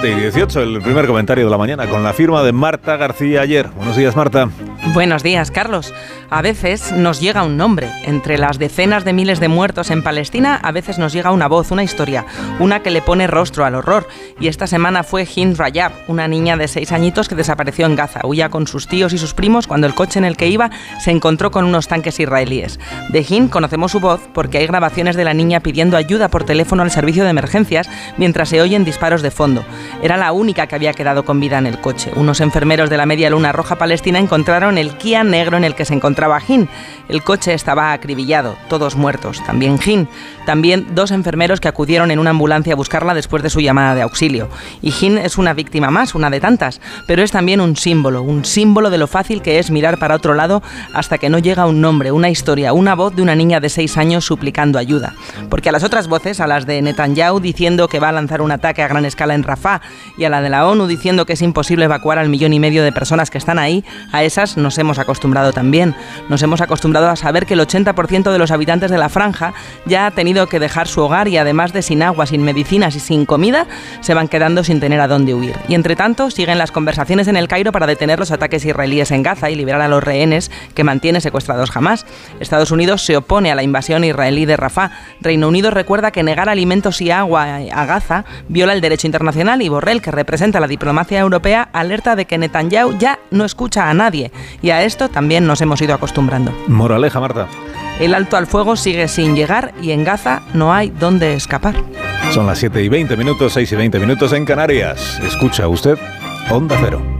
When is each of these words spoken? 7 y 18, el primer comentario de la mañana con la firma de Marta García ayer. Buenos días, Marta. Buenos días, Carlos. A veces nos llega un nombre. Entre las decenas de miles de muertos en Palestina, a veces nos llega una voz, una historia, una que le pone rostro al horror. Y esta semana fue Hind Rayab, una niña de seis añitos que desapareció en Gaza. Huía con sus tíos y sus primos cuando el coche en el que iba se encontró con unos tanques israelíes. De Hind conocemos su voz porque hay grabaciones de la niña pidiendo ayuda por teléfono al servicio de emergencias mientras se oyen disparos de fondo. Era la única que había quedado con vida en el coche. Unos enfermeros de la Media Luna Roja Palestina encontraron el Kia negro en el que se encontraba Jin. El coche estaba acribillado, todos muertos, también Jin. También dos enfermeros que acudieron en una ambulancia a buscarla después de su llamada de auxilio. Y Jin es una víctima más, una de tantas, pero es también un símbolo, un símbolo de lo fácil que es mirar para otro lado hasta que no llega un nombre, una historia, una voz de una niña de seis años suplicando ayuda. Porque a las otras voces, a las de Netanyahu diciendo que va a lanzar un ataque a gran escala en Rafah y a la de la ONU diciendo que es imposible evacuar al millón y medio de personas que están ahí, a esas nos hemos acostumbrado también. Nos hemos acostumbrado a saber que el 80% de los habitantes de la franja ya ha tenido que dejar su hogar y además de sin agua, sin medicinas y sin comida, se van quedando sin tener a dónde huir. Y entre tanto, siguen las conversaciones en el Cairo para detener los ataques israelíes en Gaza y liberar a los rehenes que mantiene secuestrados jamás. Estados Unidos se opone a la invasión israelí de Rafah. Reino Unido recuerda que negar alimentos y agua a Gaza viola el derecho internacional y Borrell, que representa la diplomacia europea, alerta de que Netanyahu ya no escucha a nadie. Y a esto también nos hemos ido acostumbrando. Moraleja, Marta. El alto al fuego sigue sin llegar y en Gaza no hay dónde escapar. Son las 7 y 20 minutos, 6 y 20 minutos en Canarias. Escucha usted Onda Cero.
7 0.00 0.16
y 0.16 0.20
18, 0.22 0.62
el 0.62 0.80
primer 0.80 1.06
comentario 1.06 1.44
de 1.44 1.50
la 1.50 1.58
mañana 1.58 1.86
con 1.86 2.02
la 2.02 2.14
firma 2.14 2.42
de 2.42 2.52
Marta 2.52 2.96
García 2.96 3.42
ayer. 3.42 3.68
Buenos 3.76 3.96
días, 3.96 4.16
Marta. 4.16 4.48
Buenos 4.86 5.22
días, 5.22 5.50
Carlos. 5.50 5.92
A 6.30 6.40
veces 6.40 6.90
nos 6.92 7.20
llega 7.20 7.42
un 7.42 7.58
nombre. 7.58 7.90
Entre 8.04 8.38
las 8.38 8.58
decenas 8.58 9.04
de 9.04 9.12
miles 9.12 9.38
de 9.38 9.48
muertos 9.48 9.90
en 9.90 10.02
Palestina, 10.02 10.56
a 10.56 10.72
veces 10.72 10.98
nos 10.98 11.12
llega 11.12 11.32
una 11.32 11.48
voz, 11.48 11.70
una 11.70 11.84
historia, 11.84 12.24
una 12.58 12.80
que 12.80 12.90
le 12.90 13.02
pone 13.02 13.26
rostro 13.26 13.66
al 13.66 13.74
horror. 13.74 14.08
Y 14.40 14.48
esta 14.48 14.66
semana 14.66 15.02
fue 15.02 15.28
Hind 15.32 15.58
Rayab, 15.58 15.92
una 16.08 16.28
niña 16.28 16.56
de 16.56 16.66
seis 16.66 16.92
añitos 16.92 17.28
que 17.28 17.34
desapareció 17.34 17.84
en 17.84 17.94
Gaza. 17.94 18.20
Huía 18.24 18.48
con 18.48 18.66
sus 18.66 18.88
tíos 18.88 19.12
y 19.12 19.18
sus 19.18 19.34
primos 19.34 19.66
cuando 19.66 19.86
el 19.86 19.94
coche 19.94 20.18
en 20.18 20.24
el 20.24 20.36
que 20.36 20.48
iba 20.48 20.70
se 20.98 21.10
encontró 21.10 21.50
con 21.50 21.66
unos 21.66 21.86
tanques 21.86 22.18
israelíes. 22.18 22.80
De 23.10 23.24
Hind 23.28 23.50
conocemos 23.50 23.92
su 23.92 24.00
voz 24.00 24.22
porque 24.32 24.58
hay 24.58 24.66
grabaciones 24.66 25.14
de 25.14 25.24
la 25.24 25.34
niña 25.34 25.60
pidiendo 25.60 25.98
ayuda 25.98 26.28
por 26.28 26.44
teléfono 26.44 26.82
al 26.82 26.90
servicio 26.90 27.24
de 27.24 27.30
emergencias 27.30 27.88
mientras 28.16 28.48
se 28.48 28.62
oyen 28.62 28.84
disparos 28.84 29.20
de 29.20 29.30
fondo. 29.30 29.62
Era 30.02 30.16
la 30.16 30.32
única 30.32 30.66
que 30.66 30.74
había 30.74 30.94
quedado 30.94 31.24
con 31.24 31.38
vida 31.38 31.58
en 31.58 31.66
el 31.66 31.80
coche. 31.80 32.10
Unos 32.16 32.40
enfermeros 32.40 32.88
de 32.88 32.96
la 32.96 33.06
Media 33.06 33.28
Luna 33.28 33.52
Roja 33.52 33.76
Palestina 33.76 34.18
encontraron 34.18 34.69
el 34.78 34.96
Kia 34.96 35.24
negro 35.24 35.56
en 35.56 35.64
el 35.64 35.74
que 35.74 35.84
se 35.84 35.94
encontraba 35.94 36.40
Jin. 36.40 36.68
El 37.08 37.22
coche 37.22 37.54
estaba 37.54 37.92
acribillado, 37.92 38.56
todos 38.68 38.96
muertos, 38.96 39.42
también 39.44 39.78
Jin. 39.78 40.08
También 40.46 40.94
dos 40.94 41.10
enfermeros 41.10 41.60
que 41.60 41.68
acudieron 41.68 42.10
en 42.10 42.18
una 42.18 42.30
ambulancia 42.30 42.72
a 42.72 42.76
buscarla 42.76 43.14
después 43.14 43.42
de 43.42 43.50
su 43.50 43.60
llamada 43.60 43.94
de 43.94 44.02
auxilio. 44.02 44.48
Y 44.82 44.90
Jin 44.90 45.18
es 45.18 45.38
una 45.38 45.54
víctima 45.54 45.90
más, 45.90 46.14
una 46.14 46.30
de 46.30 46.40
tantas, 46.40 46.80
pero 47.06 47.22
es 47.22 47.30
también 47.30 47.60
un 47.60 47.76
símbolo, 47.76 48.22
un 48.22 48.44
símbolo 48.44 48.90
de 48.90 48.98
lo 48.98 49.06
fácil 49.06 49.42
que 49.42 49.58
es 49.58 49.70
mirar 49.70 49.98
para 49.98 50.14
otro 50.14 50.34
lado 50.34 50.62
hasta 50.94 51.18
que 51.18 51.28
no 51.28 51.38
llega 51.38 51.66
un 51.66 51.80
nombre, 51.80 52.12
una 52.12 52.30
historia, 52.30 52.72
una 52.72 52.94
voz 52.94 53.14
de 53.14 53.22
una 53.22 53.34
niña 53.34 53.60
de 53.60 53.68
seis 53.68 53.96
años 53.96 54.24
suplicando 54.24 54.78
ayuda. 54.78 55.14
Porque 55.48 55.68
a 55.68 55.72
las 55.72 55.84
otras 55.84 56.08
voces, 56.08 56.40
a 56.40 56.46
las 56.46 56.66
de 56.66 56.82
Netanyahu 56.82 57.40
diciendo 57.40 57.88
que 57.88 58.00
va 58.00 58.08
a 58.08 58.12
lanzar 58.12 58.42
un 58.42 58.52
ataque 58.52 58.82
a 58.82 58.88
gran 58.88 59.04
escala 59.04 59.34
en 59.34 59.42
Rafah 59.42 59.80
y 60.16 60.24
a 60.24 60.30
la 60.30 60.42
de 60.42 60.50
la 60.50 60.66
ONU 60.66 60.86
diciendo 60.86 61.26
que 61.26 61.34
es 61.34 61.42
imposible 61.42 61.84
evacuar 61.84 62.18
al 62.18 62.28
millón 62.28 62.52
y 62.52 62.60
medio 62.60 62.82
de 62.82 62.92
personas 62.92 63.30
que 63.30 63.38
están 63.38 63.58
ahí, 63.58 63.84
a 64.12 64.22
esas 64.22 64.56
nos 64.60 64.78
hemos 64.78 64.98
acostumbrado 64.98 65.52
también. 65.52 65.94
Nos 66.28 66.42
hemos 66.42 66.60
acostumbrado 66.60 67.08
a 67.08 67.16
saber 67.16 67.46
que 67.46 67.54
el 67.54 67.60
80% 67.60 68.30
de 68.30 68.38
los 68.38 68.50
habitantes 68.50 68.90
de 68.90 68.98
la 68.98 69.08
franja 69.08 69.54
ya 69.86 70.06
ha 70.06 70.10
tenido 70.10 70.46
que 70.46 70.60
dejar 70.60 70.88
su 70.88 71.00
hogar 71.00 71.28
y 71.28 71.36
además 71.36 71.72
de 71.72 71.82
sin 71.82 72.02
agua, 72.02 72.26
sin 72.26 72.42
medicinas 72.42 72.94
y 72.96 73.00
sin 73.00 73.26
comida, 73.26 73.66
se 74.00 74.14
van 74.14 74.28
quedando 74.28 74.64
sin 74.64 74.80
tener 74.80 75.00
a 75.00 75.08
dónde 75.08 75.34
huir. 75.34 75.56
Y 75.68 75.74
entre 75.74 75.96
tanto, 75.96 76.30
siguen 76.30 76.58
las 76.58 76.72
conversaciones 76.72 77.28
en 77.28 77.36
el 77.36 77.48
Cairo 77.48 77.72
para 77.72 77.86
detener 77.86 78.18
los 78.18 78.30
ataques 78.30 78.64
israelíes 78.64 79.10
en 79.10 79.22
Gaza 79.22 79.50
y 79.50 79.54
liberar 79.54 79.80
a 79.80 79.88
los 79.88 80.02
rehenes 80.02 80.50
que 80.74 80.84
mantiene 80.84 81.20
secuestrados 81.20 81.70
jamás. 81.70 82.06
Estados 82.40 82.70
Unidos 82.70 83.02
se 83.02 83.16
opone 83.16 83.50
a 83.50 83.54
la 83.54 83.62
invasión 83.62 84.04
israelí 84.04 84.46
de 84.46 84.56
Rafah. 84.56 84.90
Reino 85.20 85.48
Unido 85.48 85.70
recuerda 85.70 86.10
que 86.10 86.22
negar 86.22 86.48
alimentos 86.48 87.00
y 87.00 87.10
agua 87.10 87.56
a 87.72 87.84
Gaza 87.86 88.24
viola 88.48 88.72
el 88.72 88.80
derecho 88.80 89.06
internacional 89.06 89.62
y 89.62 89.68
Borrell, 89.68 90.02
que 90.02 90.10
representa 90.10 90.60
la 90.60 90.66
diplomacia 90.66 91.20
europea, 91.20 91.68
alerta 91.72 92.16
de 92.16 92.24
que 92.24 92.38
Netanyahu 92.38 92.98
ya 92.98 93.18
no 93.30 93.44
escucha 93.44 93.88
a 93.88 93.94
nadie. 93.94 94.30
Y 94.62 94.70
a 94.70 94.82
esto 94.84 95.08
también 95.08 95.46
nos 95.46 95.60
hemos 95.60 95.80
ido 95.80 95.94
acostumbrando. 95.94 96.52
Moraleja, 96.68 97.20
Marta. 97.20 97.48
El 97.98 98.14
alto 98.14 98.36
al 98.36 98.46
fuego 98.46 98.76
sigue 98.76 99.08
sin 99.08 99.36
llegar 99.36 99.74
y 99.82 99.90
en 99.90 100.04
Gaza 100.04 100.42
no 100.54 100.72
hay 100.72 100.90
dónde 100.90 101.34
escapar. 101.34 101.74
Son 102.32 102.46
las 102.46 102.58
7 102.58 102.82
y 102.82 102.88
20 102.88 103.16
minutos, 103.16 103.52
6 103.52 103.72
y 103.72 103.76
20 103.76 103.98
minutos 103.98 104.32
en 104.32 104.44
Canarias. 104.44 105.20
Escucha 105.22 105.68
usted 105.68 105.98
Onda 106.50 106.76
Cero. 106.80 107.19